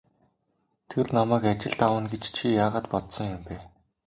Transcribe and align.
Тэр 0.89 1.05
намайг 1.17 1.43
ажилд 1.51 1.79
авна 1.87 2.07
гэж 2.13 2.23
чи 2.35 2.45
яагаад 2.63 2.85
бодсон 2.91 3.25
юм 3.35 3.41
бэ? 3.47 3.55